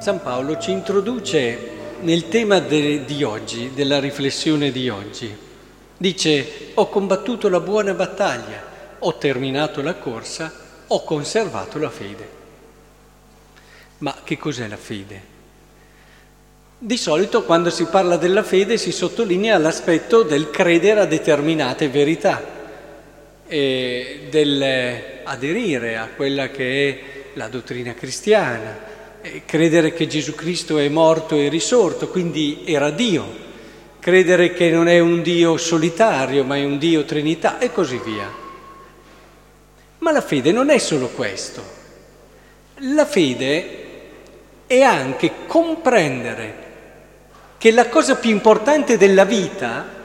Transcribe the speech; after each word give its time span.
San 0.00 0.22
Paolo 0.22 0.58
ci 0.58 0.70
introduce 0.70 1.58
nel 2.00 2.28
tema 2.28 2.58
de, 2.58 3.04
di 3.04 3.22
oggi, 3.22 3.72
della 3.74 4.00
riflessione 4.00 4.72
di 4.72 4.88
oggi. 4.88 5.30
Dice, 5.94 6.70
ho 6.72 6.88
combattuto 6.88 7.50
la 7.50 7.60
buona 7.60 7.92
battaglia, 7.92 8.64
ho 8.98 9.18
terminato 9.18 9.82
la 9.82 9.96
corsa, 9.96 10.50
ho 10.86 11.04
conservato 11.04 11.78
la 11.78 11.90
fede. 11.90 12.28
Ma 13.98 14.16
che 14.24 14.38
cos'è 14.38 14.68
la 14.68 14.78
fede? 14.78 15.22
Di 16.78 16.96
solito 16.96 17.44
quando 17.44 17.68
si 17.68 17.84
parla 17.84 18.16
della 18.16 18.42
fede 18.42 18.78
si 18.78 18.92
sottolinea 18.92 19.58
l'aspetto 19.58 20.22
del 20.22 20.48
credere 20.48 21.00
a 21.00 21.04
determinate 21.04 21.90
verità, 21.90 22.42
dell'aderire 23.46 24.38
a 25.98 26.08
quella 26.16 26.48
che 26.48 26.88
è 26.88 27.00
la 27.34 27.48
dottrina 27.48 27.92
cristiana, 27.92 28.88
credere 29.44 29.92
che 29.92 30.06
Gesù 30.06 30.34
Cristo 30.34 30.78
è 30.78 30.88
morto 30.88 31.36
e 31.36 31.48
risorto, 31.48 32.08
quindi 32.08 32.62
era 32.64 32.90
Dio, 32.90 33.26
credere 33.98 34.52
che 34.52 34.70
non 34.70 34.88
è 34.88 34.98
un 34.98 35.22
Dio 35.22 35.56
solitario, 35.56 36.44
ma 36.44 36.56
è 36.56 36.64
un 36.64 36.78
Dio 36.78 37.04
Trinità 37.04 37.58
e 37.58 37.70
così 37.72 38.00
via. 38.04 38.28
Ma 39.98 40.12
la 40.12 40.22
fede 40.22 40.52
non 40.52 40.70
è 40.70 40.78
solo 40.78 41.08
questo. 41.08 41.62
La 42.94 43.04
fede 43.04 43.78
è 44.66 44.80
anche 44.80 45.32
comprendere 45.46 46.68
che 47.58 47.70
la 47.72 47.88
cosa 47.88 48.16
più 48.16 48.30
importante 48.30 48.96
della 48.96 49.24
vita, 49.24 49.98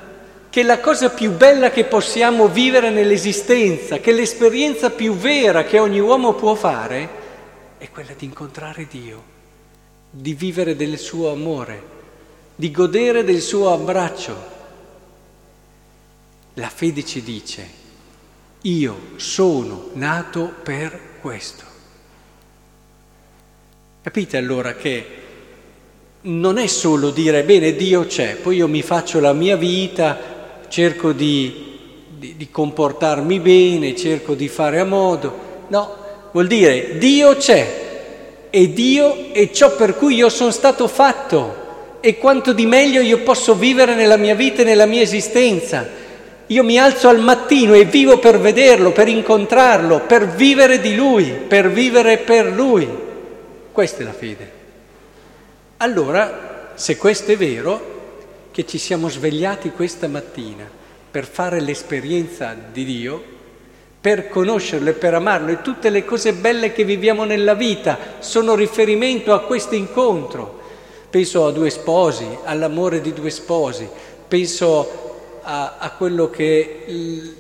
che 0.50 0.64
la 0.64 0.80
cosa 0.80 1.10
più 1.10 1.32
bella 1.32 1.70
che 1.70 1.86
possiamo 1.86 2.50
vivere 2.50 2.90
nell'esistenza, 2.90 4.00
che 4.00 4.12
l'esperienza 4.12 4.90
più 4.90 5.14
vera 5.16 5.64
che 5.64 5.80
ogni 5.80 6.00
uomo 6.00 6.34
può 6.34 6.54
fare, 6.56 7.15
è 7.86 7.92
quella 7.92 8.14
di 8.18 8.26
incontrare 8.26 8.88
Dio, 8.90 9.24
di 10.10 10.34
vivere 10.34 10.76
del 10.76 10.98
suo 10.98 11.32
amore, 11.32 11.94
di 12.56 12.72
godere 12.72 13.24
del 13.24 13.42
suo 13.42 13.72
abbraccio. 13.72 14.54
La 16.56 16.70
fede 16.70 17.06
ci 17.06 17.22
dice, 17.22 17.70
io 18.62 18.98
sono 19.18 19.90
nato 19.94 20.52
per 20.64 21.00
questo. 21.22 21.64
Capite 24.02 24.38
allora 24.38 24.74
che 24.74 25.06
non 26.22 26.58
è 26.58 26.68
solo 26.68 27.12
dire 27.12 27.44
bene 27.44 27.76
Dio 27.76 28.08
c'è, 28.08 28.38
poi 28.38 28.58
io 28.58 28.68
mi 28.68 28.82
faccio 28.82 29.20
la 29.20 29.34
mia 29.34 29.58
vita, 29.58 30.66
cerco 30.70 31.12
di, 31.12 32.08
di, 32.18 32.36
di 32.36 32.50
comportarmi 32.50 33.40
bene, 33.40 33.96
cerco 33.96 34.34
di 34.34 34.48
fare 34.48 34.80
a 34.80 34.86
modo. 34.86 35.44
No, 35.68 36.04
Vuol 36.36 36.48
dire 36.48 36.98
Dio 36.98 37.38
c'è 37.38 38.48
e 38.50 38.74
Dio 38.74 39.32
è 39.32 39.52
ciò 39.52 39.74
per 39.78 39.96
cui 39.96 40.16
io 40.16 40.28
sono 40.28 40.52
stato 40.52 40.86
fatto 40.90 42.00
e 42.02 42.18
quanto 42.18 42.52
di 42.52 42.66
meglio 42.66 43.00
io 43.00 43.20
posso 43.20 43.56
vivere 43.56 43.96
nella 43.96 44.18
mia 44.18 44.36
vita 44.36 44.62
e 44.62 44.66
nella 44.66 44.86
mia 44.86 45.02
esistenza. 45.02 45.88
Io 46.48 46.62
mi 46.66 46.78
alzo 46.78 47.08
al 47.08 47.22
mattino 47.22 47.74
e 47.74 47.86
vivo 47.86 48.20
per 48.20 48.38
vederlo, 48.42 48.92
per 48.92 49.08
incontrarlo, 49.08 50.02
per 50.02 50.28
vivere 50.28 50.82
di 50.82 50.94
lui, 50.94 51.32
per 51.48 51.72
vivere 51.72 52.18
per 52.18 52.48
lui. 52.48 52.86
Questa 53.72 54.02
è 54.02 54.04
la 54.04 54.12
fede. 54.12 54.52
Allora, 55.78 56.72
se 56.76 56.98
questo 56.98 57.32
è 57.32 57.38
vero, 57.38 57.94
che 58.52 58.66
ci 58.66 58.78
siamo 58.78 59.08
svegliati 59.08 59.70
questa 59.70 60.10
mattina 60.10 60.70
per 61.10 61.26
fare 61.26 61.62
l'esperienza 61.62 62.54
di 62.74 62.84
Dio, 62.84 63.24
per 64.06 64.30
conoscerlo 64.30 64.92
e 64.92 64.94
per 64.94 65.16
amarlo 65.16 65.50
e 65.50 65.64
tutte 65.64 65.90
le 65.90 66.06
cose 66.06 66.34
belle 66.34 66.72
che 66.72 66.84
viviamo 66.84 67.24
nella 67.24 67.56
vita 67.56 67.98
sono 68.20 68.54
riferimento 68.54 69.34
a 69.34 69.42
questo 69.42 69.74
incontro. 69.74 70.60
Penso 71.10 71.48
a 71.48 71.52
due 71.52 71.72
sposi, 71.72 72.24
all'amore 72.44 73.02
di 73.02 73.14
due 73.14 73.32
sposi, 73.32 73.90
penso 74.28 75.40
a, 75.42 75.78
a 75.80 75.90
quello 75.94 76.30
che 76.30 76.84
è 76.86 76.92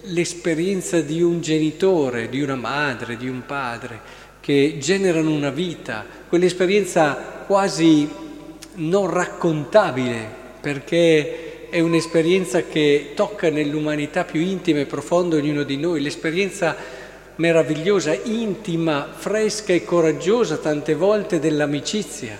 l'esperienza 0.05 1.01
di 1.01 1.21
un 1.21 1.39
genitore, 1.39 2.29
di 2.29 2.41
una 2.41 2.55
madre, 2.55 3.15
di 3.15 3.29
un 3.29 3.45
padre, 3.45 3.99
che 4.39 4.77
generano 4.79 5.29
una 5.29 5.51
vita, 5.51 6.03
quell'esperienza 6.27 7.43
quasi 7.45 8.09
non 8.77 9.07
raccontabile, 9.07 10.27
perché 10.59 11.44
è 11.75 11.81
un'esperienza 11.81 12.61
che 12.61 13.11
tocca 13.15 13.49
nell'umanità 13.49 14.23
più 14.23 14.39
intima 14.39 14.79
e 14.79 14.85
profonda 14.85 15.35
ognuno 15.35 15.63
di 15.63 15.75
noi, 15.75 15.99
l'esperienza 15.99 16.73
meravigliosa, 17.35 18.17
intima, 18.23 19.09
fresca 19.13 19.73
e 19.73 19.83
coraggiosa 19.83 20.55
tante 20.55 20.95
volte 20.95 21.37
dell'amicizia. 21.37 22.37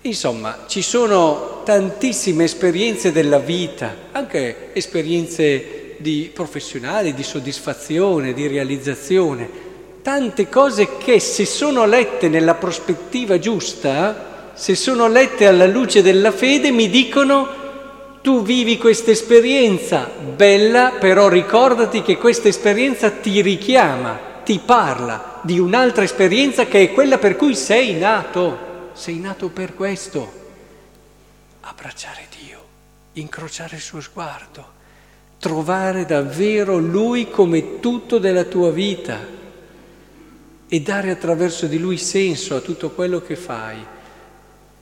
Insomma, 0.00 0.64
ci 0.68 0.80
sono 0.80 1.60
tantissime 1.66 2.44
esperienze 2.44 3.12
della 3.12 3.40
vita, 3.40 3.94
anche 4.12 4.70
esperienze 4.72 5.96
di 5.98 6.30
professionali, 6.32 7.12
di 7.12 7.22
soddisfazione, 7.22 8.32
di 8.32 8.46
realizzazione, 8.46 9.50
tante 10.00 10.48
cose 10.48 10.96
che 10.96 11.20
se 11.20 11.44
sono 11.44 11.84
lette 11.84 12.30
nella 12.30 12.54
prospettiva 12.54 13.38
giusta, 13.38 14.52
se 14.54 14.74
sono 14.74 15.08
lette 15.08 15.46
alla 15.46 15.66
luce 15.66 16.00
della 16.00 16.32
fede, 16.32 16.70
mi 16.70 16.88
dicono 16.88 17.60
tu 18.22 18.42
vivi 18.42 18.78
questa 18.78 19.10
esperienza 19.10 20.08
bella, 20.08 20.92
però 21.00 21.28
ricordati 21.28 22.02
che 22.02 22.16
questa 22.16 22.46
esperienza 22.46 23.10
ti 23.10 23.42
richiama, 23.42 24.40
ti 24.44 24.60
parla 24.64 25.40
di 25.42 25.58
un'altra 25.58 26.04
esperienza 26.04 26.66
che 26.66 26.82
è 26.82 26.92
quella 26.92 27.18
per 27.18 27.34
cui 27.34 27.56
sei 27.56 27.94
nato. 27.94 28.90
Sei 28.92 29.18
nato 29.18 29.48
per 29.48 29.74
questo. 29.74 30.40
Abbracciare 31.62 32.28
Dio, 32.40 32.64
incrociare 33.14 33.76
il 33.76 33.82
suo 33.82 34.00
sguardo, 34.00 34.66
trovare 35.40 36.04
davvero 36.04 36.78
Lui 36.78 37.28
come 37.28 37.80
tutto 37.80 38.18
della 38.18 38.44
tua 38.44 38.70
vita 38.70 39.18
e 40.68 40.80
dare 40.80 41.10
attraverso 41.10 41.66
di 41.66 41.78
Lui 41.78 41.98
senso 41.98 42.54
a 42.54 42.60
tutto 42.60 42.90
quello 42.90 43.20
che 43.20 43.34
fai 43.34 43.84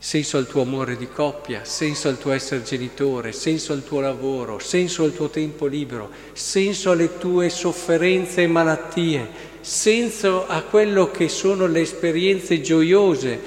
senso 0.03 0.39
al 0.39 0.47
tuo 0.47 0.63
amore 0.63 0.97
di 0.97 1.09
coppia, 1.11 1.67
senso 1.67 2.09
al 2.09 2.17
tuo 2.17 2.33
essere 2.33 2.63
genitore, 2.63 3.33
senso 3.33 3.75
al 3.75 3.85
tuo 3.85 4.01
lavoro, 4.01 4.59
senso 4.59 5.05
al 5.05 5.13
tuo 5.13 5.29
tempo 5.29 5.67
libero, 5.67 6.11
senso 6.33 6.91
alle 6.91 7.19
tue 7.19 7.51
sofferenze 7.51 8.41
e 8.41 8.47
malattie, 8.47 9.29
senso 9.61 10.49
a 10.49 10.63
quello 10.63 11.11
che 11.11 11.29
sono 11.29 11.67
le 11.67 11.83
esperienze 11.83 12.63
gioiose, 12.63 13.39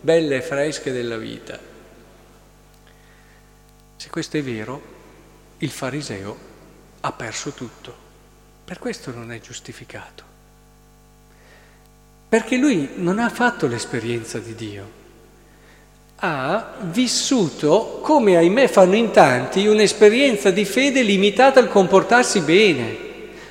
belle 0.00 0.38
e 0.38 0.42
fresche 0.42 0.90
della 0.90 1.16
vita. 1.16 1.56
Se 3.94 4.10
questo 4.10 4.36
è 4.36 4.42
vero, 4.42 4.82
il 5.58 5.70
fariseo 5.70 6.36
ha 6.98 7.12
perso 7.12 7.52
tutto, 7.52 7.94
per 8.64 8.80
questo 8.80 9.12
non 9.12 9.30
è 9.30 9.38
giustificato, 9.38 10.24
perché 12.28 12.56
lui 12.56 12.88
non 12.96 13.20
ha 13.20 13.28
fatto 13.28 13.68
l'esperienza 13.68 14.40
di 14.40 14.56
Dio 14.56 15.00
ha 16.24 16.74
vissuto, 16.82 17.98
come 18.00 18.36
ahimè 18.36 18.68
fanno 18.68 18.94
in 18.94 19.10
tanti, 19.10 19.66
un'esperienza 19.66 20.52
di 20.52 20.64
fede 20.64 21.02
limitata 21.02 21.58
al 21.58 21.68
comportarsi 21.68 22.42
bene. 22.42 22.96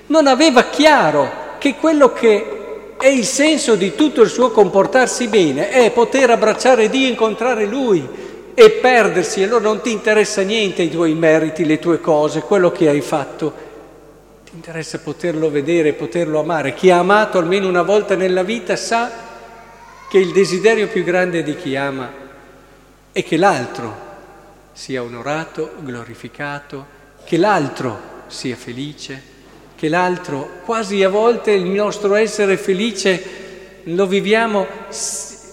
Non 0.05 0.25
aveva 0.25 0.63
chiaro 0.63 1.57
che 1.57 1.75
quello 1.75 2.13
che 2.13 2.95
è 2.97 3.07
il 3.07 3.25
senso 3.25 3.75
di 3.75 3.93
tutto 3.93 4.21
il 4.21 4.29
suo 4.29 4.51
comportarsi 4.51 5.27
bene 5.27 5.69
è 5.69 5.91
poter 5.91 6.29
abbracciare 6.29 6.89
Dio, 6.89 7.09
incontrare 7.09 7.65
Lui 7.65 8.07
e 8.53 8.69
perdersi. 8.69 9.43
Allora 9.43 9.63
non 9.63 9.81
ti 9.81 9.91
interessa 9.91 10.41
niente 10.41 10.81
i 10.81 10.89
tuoi 10.89 11.13
meriti, 11.13 11.65
le 11.65 11.77
tue 11.77 11.99
cose, 11.99 12.39
quello 12.39 12.71
che 12.71 12.87
hai 12.87 13.01
fatto. 13.01 13.53
Ti 14.45 14.51
interessa 14.53 14.99
poterlo 14.99 15.49
vedere, 15.49 15.91
poterlo 15.91 16.39
amare. 16.39 16.73
Chi 16.73 16.89
ha 16.89 16.99
amato 16.99 17.37
almeno 17.37 17.67
una 17.67 17.83
volta 17.83 18.15
nella 18.15 18.43
vita 18.43 18.77
sa 18.77 19.11
che 20.09 20.17
il 20.17 20.31
desiderio 20.31 20.87
più 20.87 21.03
grande 21.03 21.43
di 21.43 21.57
chi 21.57 21.75
ama 21.75 22.20
e 23.11 23.23
che 23.23 23.37
l'altro 23.37 24.09
sia 24.73 25.03
onorato, 25.03 25.73
glorificato, 25.79 26.85
che 27.25 27.37
l'altro 27.37 27.99
sia 28.27 28.55
felice, 28.55 29.21
che 29.75 29.89
l'altro, 29.89 30.59
quasi 30.63 31.03
a 31.03 31.09
volte 31.09 31.51
il 31.51 31.65
nostro 31.65 32.15
essere 32.15 32.57
felice 32.57 33.23
lo 33.83 34.05
viviamo, 34.05 34.65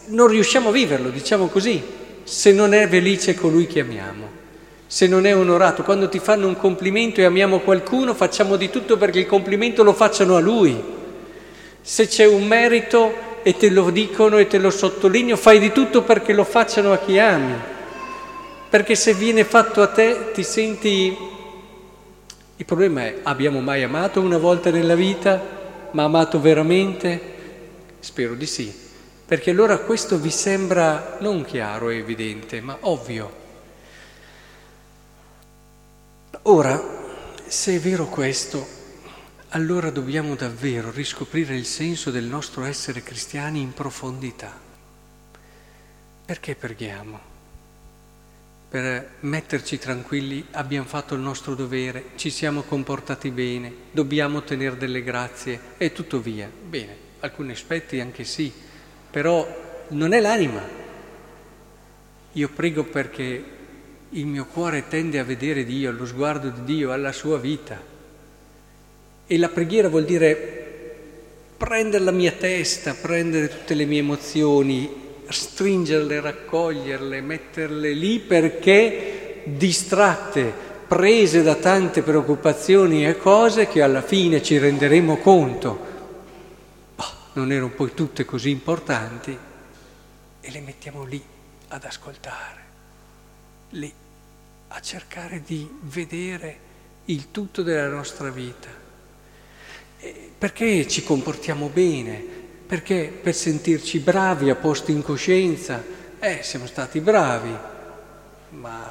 non 0.08 0.28
riusciamo 0.28 0.68
a 0.68 0.72
viverlo, 0.72 1.10
diciamo 1.10 1.48
così, 1.48 1.82
se 2.24 2.52
non 2.52 2.74
è 2.74 2.86
felice 2.88 3.34
colui 3.34 3.66
che 3.66 3.80
amiamo, 3.80 4.28
se 4.86 5.06
non 5.06 5.26
è 5.26 5.34
onorato. 5.34 5.82
Quando 5.82 6.08
ti 6.08 6.18
fanno 6.18 6.46
un 6.46 6.56
complimento 6.56 7.20
e 7.20 7.24
amiamo 7.24 7.60
qualcuno, 7.60 8.14
facciamo 8.14 8.56
di 8.56 8.70
tutto 8.70 8.96
perché 8.96 9.20
il 9.20 9.26
complimento 9.26 9.82
lo 9.82 9.94
facciano 9.94 10.36
a 10.36 10.40
lui. 10.40 10.96
Se 11.80 12.06
c'è 12.06 12.26
un 12.26 12.46
merito, 12.46 13.27
e 13.48 13.56
te 13.56 13.70
lo 13.70 13.88
dicono 13.88 14.36
e 14.36 14.46
te 14.46 14.58
lo 14.58 14.68
sottolineo, 14.68 15.34
fai 15.34 15.58
di 15.58 15.72
tutto 15.72 16.02
perché 16.02 16.34
lo 16.34 16.44
facciano 16.44 16.92
a 16.92 16.98
chi 16.98 17.18
ami, 17.18 17.54
perché 18.68 18.94
se 18.94 19.14
viene 19.14 19.42
fatto 19.42 19.80
a 19.80 19.86
te 19.86 20.32
ti 20.34 20.42
senti... 20.42 21.16
Il 22.56 22.64
problema 22.66 23.06
è, 23.06 23.20
abbiamo 23.22 23.60
mai 23.60 23.82
amato 23.82 24.20
una 24.20 24.36
volta 24.36 24.70
nella 24.70 24.94
vita, 24.94 25.42
ma 25.92 26.02
amato 26.02 26.38
veramente? 26.42 27.20
Spero 28.00 28.34
di 28.34 28.44
sì. 28.44 28.70
Perché 29.24 29.48
allora 29.52 29.78
questo 29.78 30.18
vi 30.18 30.30
sembra 30.30 31.16
non 31.20 31.42
chiaro 31.42 31.88
e 31.88 31.96
evidente, 31.96 32.60
ma 32.60 32.76
ovvio. 32.80 33.32
Ora, 36.42 36.78
se 37.46 37.76
è 37.76 37.78
vero 37.78 38.04
questo, 38.08 38.77
allora 39.50 39.90
dobbiamo 39.90 40.34
davvero 40.34 40.90
riscoprire 40.90 41.56
il 41.56 41.64
senso 41.64 42.10
del 42.10 42.24
nostro 42.24 42.64
essere 42.64 43.02
cristiani 43.02 43.60
in 43.60 43.72
profondità. 43.72 44.52
Perché 46.26 46.54
preghiamo? 46.54 47.36
Per 48.68 49.10
metterci 49.20 49.78
tranquilli 49.78 50.46
abbiamo 50.50 50.86
fatto 50.86 51.14
il 51.14 51.22
nostro 51.22 51.54
dovere, 51.54 52.10
ci 52.16 52.28
siamo 52.28 52.60
comportati 52.62 53.30
bene, 53.30 53.72
dobbiamo 53.90 54.38
ottenere 54.38 54.76
delle 54.76 55.02
grazie 55.02 55.58
e 55.78 55.92
tutto 55.92 56.20
via. 56.20 56.50
Bene, 56.68 56.94
alcuni 57.20 57.52
aspetti 57.52 57.98
anche 58.00 58.24
sì, 58.24 58.52
però 59.10 59.86
non 59.88 60.12
è 60.12 60.20
l'anima. 60.20 60.62
Io 62.32 62.48
prego 62.50 62.84
perché 62.84 63.44
il 64.10 64.26
mio 64.26 64.44
cuore 64.44 64.86
tende 64.88 65.18
a 65.18 65.24
vedere 65.24 65.64
Dio, 65.64 65.88
allo 65.88 66.04
sguardo 66.04 66.50
di 66.50 66.64
Dio, 66.64 66.92
alla 66.92 67.12
sua 67.12 67.38
vita. 67.38 67.96
E 69.30 69.36
la 69.36 69.50
preghiera 69.50 69.88
vuol 69.88 70.06
dire 70.06 70.56
prendere 71.54 72.02
la 72.02 72.12
mia 72.12 72.32
testa, 72.32 72.94
prendere 72.94 73.48
tutte 73.48 73.74
le 73.74 73.84
mie 73.84 73.98
emozioni, 73.98 74.90
stringerle, 75.28 76.20
raccoglierle, 76.20 77.20
metterle 77.20 77.92
lì 77.92 78.20
perché 78.20 79.42
distratte, 79.44 80.50
prese 80.88 81.42
da 81.42 81.56
tante 81.56 82.00
preoccupazioni 82.00 83.06
e 83.06 83.18
cose 83.18 83.68
che 83.68 83.82
alla 83.82 84.00
fine 84.00 84.42
ci 84.42 84.56
renderemo 84.56 85.18
conto, 85.18 85.78
bah, 86.96 87.14
non 87.34 87.52
erano 87.52 87.68
poi 87.68 87.92
tutte 87.92 88.24
così 88.24 88.48
importanti, 88.48 89.36
e 90.40 90.50
le 90.50 90.60
mettiamo 90.60 91.04
lì 91.04 91.22
ad 91.68 91.84
ascoltare, 91.84 92.60
lì 93.70 93.92
a 94.68 94.80
cercare 94.80 95.42
di 95.44 95.68
vedere 95.82 96.66
il 97.06 97.30
tutto 97.30 97.62
della 97.62 97.88
nostra 97.88 98.30
vita. 98.30 98.87
Perché 100.38 100.86
ci 100.86 101.02
comportiamo 101.02 101.68
bene? 101.72 102.22
Perché 102.66 103.12
per 103.20 103.34
sentirci 103.34 103.98
bravi 103.98 104.50
a 104.50 104.54
posto 104.54 104.92
in 104.92 105.02
coscienza, 105.02 105.82
eh, 106.20 106.40
siamo 106.42 106.66
stati 106.66 107.00
bravi, 107.00 107.52
ma 108.50 108.90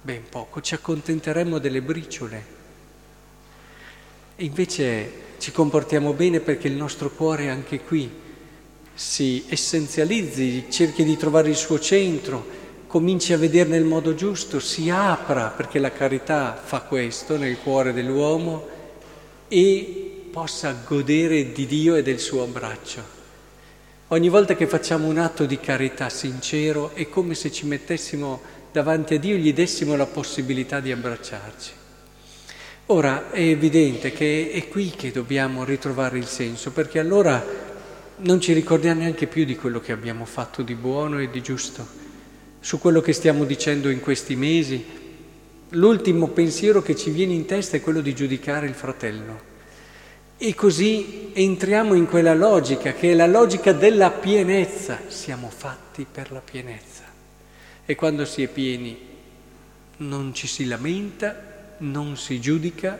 ben 0.00 0.22
poco, 0.28 0.60
ci 0.60 0.74
accontenteremmo 0.74 1.58
delle 1.58 1.82
briciole. 1.82 2.60
E 4.34 4.44
invece 4.44 5.12
ci 5.38 5.52
comportiamo 5.52 6.12
bene 6.12 6.40
perché 6.40 6.66
il 6.66 6.74
nostro 6.74 7.10
cuore 7.10 7.48
anche 7.48 7.80
qui 7.80 8.10
si 8.94 9.44
essenzializzi, 9.48 10.66
cerchi 10.68 11.04
di 11.04 11.16
trovare 11.16 11.50
il 11.50 11.56
suo 11.56 11.78
centro, 11.78 12.44
cominci 12.88 13.32
a 13.32 13.38
vedere 13.38 13.68
nel 13.68 13.84
modo 13.84 14.14
giusto, 14.14 14.58
si 14.58 14.90
apra, 14.90 15.48
perché 15.48 15.78
la 15.78 15.92
carità 15.92 16.60
fa 16.62 16.80
questo 16.80 17.36
nel 17.36 17.58
cuore 17.58 17.92
dell'uomo 17.92 18.66
e 19.48 20.01
possa 20.32 20.82
godere 20.86 21.52
di 21.52 21.66
Dio 21.66 21.94
e 21.94 22.02
del 22.02 22.18
suo 22.18 22.42
abbraccio. 22.44 23.20
Ogni 24.08 24.30
volta 24.30 24.56
che 24.56 24.66
facciamo 24.66 25.06
un 25.06 25.18
atto 25.18 25.44
di 25.44 25.60
carità 25.60 26.08
sincero 26.08 26.94
è 26.94 27.10
come 27.10 27.34
se 27.34 27.52
ci 27.52 27.66
mettessimo 27.66 28.40
davanti 28.72 29.14
a 29.14 29.18
Dio 29.18 29.34
e 29.34 29.38
gli 29.38 29.52
dessimo 29.52 29.94
la 29.94 30.06
possibilità 30.06 30.80
di 30.80 30.90
abbracciarci. 30.90 31.70
Ora 32.86 33.30
è 33.30 33.42
evidente 33.42 34.10
che 34.12 34.50
è 34.50 34.68
qui 34.68 34.94
che 34.96 35.10
dobbiamo 35.10 35.64
ritrovare 35.64 36.16
il 36.16 36.26
senso, 36.26 36.72
perché 36.72 36.98
allora 36.98 37.44
non 38.16 38.40
ci 38.40 38.54
ricordiamo 38.54 39.00
neanche 39.00 39.26
più 39.26 39.44
di 39.44 39.54
quello 39.54 39.80
che 39.80 39.92
abbiamo 39.92 40.24
fatto 40.24 40.62
di 40.62 40.74
buono 40.74 41.18
e 41.18 41.28
di 41.28 41.42
giusto, 41.42 41.86
su 42.58 42.78
quello 42.78 43.02
che 43.02 43.12
stiamo 43.12 43.44
dicendo 43.44 43.90
in 43.90 44.00
questi 44.00 44.34
mesi. 44.34 44.82
L'ultimo 45.70 46.28
pensiero 46.28 46.80
che 46.80 46.96
ci 46.96 47.10
viene 47.10 47.34
in 47.34 47.44
testa 47.44 47.76
è 47.76 47.82
quello 47.82 48.00
di 48.00 48.14
giudicare 48.14 48.66
il 48.66 48.74
fratello. 48.74 49.51
E 50.44 50.56
così 50.56 51.30
entriamo 51.34 51.94
in 51.94 52.08
quella 52.08 52.34
logica 52.34 52.94
che 52.94 53.12
è 53.12 53.14
la 53.14 53.28
logica 53.28 53.72
della 53.72 54.10
pienezza. 54.10 54.98
Siamo 55.06 55.48
fatti 55.48 56.04
per 56.10 56.32
la 56.32 56.40
pienezza. 56.40 57.04
E 57.86 57.94
quando 57.94 58.24
si 58.24 58.42
è 58.42 58.48
pieni 58.48 58.98
non 59.98 60.34
ci 60.34 60.48
si 60.48 60.66
lamenta, 60.66 61.76
non 61.78 62.16
si 62.16 62.40
giudica. 62.40 62.98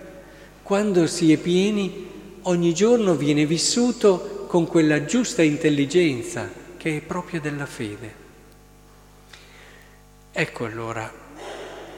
Quando 0.63 1.09
si 1.09 1.33
è 1.33 1.37
pieni 1.37 2.39
ogni 2.43 2.73
giorno 2.73 3.17
viene 3.17 3.45
vissuto 3.45 4.47
con 4.47 4.69
quella 4.69 5.05
giusta 5.05 5.43
intelligenza 5.43 6.49
che 6.77 6.99
è 6.99 7.01
propria 7.01 7.41
della 7.41 7.67
fede. 7.67 8.15
Ecco 10.31 10.65
allora 10.65 11.13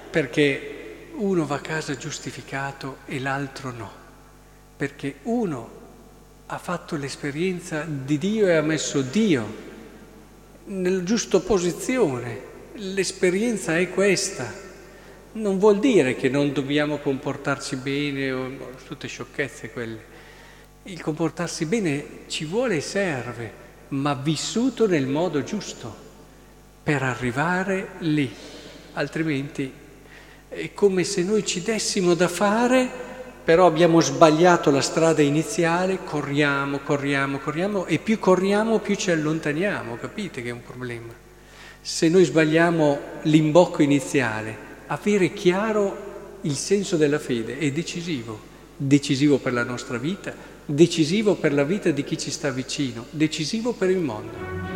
perché 0.09 1.11
uno 1.17 1.45
va 1.45 1.57
a 1.57 1.61
casa 1.61 1.95
giustificato 1.99 3.01
e 3.05 3.21
l'altro 3.21 3.71
no 3.73 4.04
perché 4.77 5.17
uno 5.23 5.83
ha 6.47 6.59
fatto 6.59 6.97
l'esperienza 6.97 7.85
di 7.89 8.19
Dio 8.19 8.47
e 8.47 8.55
ha 8.55 8.63
messo 8.63 9.01
Dio 9.01 9.63
nella 10.67 11.03
giusta 11.03 11.41
posizione. 11.41 12.53
L'esperienza 12.75 13.79
è 13.79 13.91
questa. 13.91 14.53
Non 15.33 15.59
vuol 15.59 15.79
dire 15.79 16.17
che 16.17 16.29
non 16.29 16.53
dobbiamo 16.53 16.99
comportarci 16.99 17.77
bene 17.77 18.33
o 18.33 18.51
tutte 18.87 19.09
sciocchezze 19.09 19.71
quelle. 19.71 20.13
Il 20.85 21.01
comportarsi 21.01 21.67
bene 21.67 22.05
ci 22.29 22.45
vuole 22.45 22.77
e 22.77 22.81
serve, 22.81 23.53
ma 23.89 24.15
vissuto 24.15 24.87
nel 24.87 25.07
modo 25.07 25.43
giusto 25.43 26.03
per 26.83 27.03
arrivare 27.03 27.93
lì. 28.01 28.33
Altrimenti 28.93 29.73
è 30.49 30.73
come 30.73 31.05
se 31.05 31.23
noi 31.23 31.45
ci 31.45 31.63
dessimo 31.63 32.15
da 32.15 32.29
fare 32.29 33.04
però 33.45 33.67
abbiamo 33.67 34.01
sbagliato 34.01 34.71
la 34.71 34.81
strada 34.81 35.21
iniziale, 35.21 35.99
corriamo, 36.03 36.79
corriamo, 36.79 37.39
corriamo 37.39 37.85
e 37.85 37.99
più 37.99 38.19
corriamo 38.19 38.79
più 38.79 38.95
ci 38.95 39.11
allontaniamo, 39.11 39.97
capite 39.97 40.43
che 40.43 40.49
è 40.49 40.53
un 40.53 40.63
problema. 40.63 41.13
Se 41.83 42.09
noi 42.09 42.25
sbagliamo 42.25 42.99
l'imbocco 43.23 43.83
iniziale, 43.83 44.57
avere 44.87 45.35
chiaro 45.35 46.13
il 46.41 46.57
senso 46.57 46.97
della 46.97 47.19
fede 47.19 47.59
è 47.59 47.71
decisivo, 47.71 48.41
decisivo 48.77 49.37
per 49.37 49.53
la 49.53 49.65
nostra 49.65 49.99
vita, 49.99 50.35
decisivo 50.65 51.35
per 51.35 51.53
la 51.53 51.65
vita 51.65 51.91
di 51.91 52.03
chi 52.03 52.17
ci 52.17 52.31
sta 52.31 52.51
vicino, 52.51 53.05
decisivo 53.11 53.75
per 53.75 53.91
il 53.91 53.99
mondo. 53.99 54.74